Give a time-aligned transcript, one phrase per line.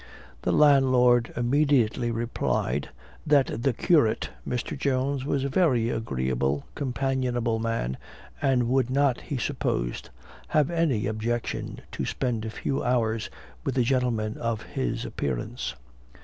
[0.41, 2.89] The landlord immediately replied,
[3.23, 4.75] that the curate, Mr.
[4.75, 7.97] Jones, was a very agreeable, companionable man,
[8.41, 10.09] and would not, he supposed,
[10.47, 13.29] have any objection to spend a few hours
[13.63, 15.75] with a gentleman of his appearance.